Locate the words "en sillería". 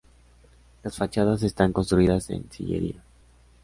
2.31-3.03